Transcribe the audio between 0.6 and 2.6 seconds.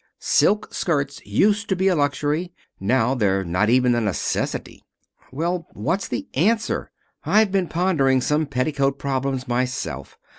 skirts used to be a luxury.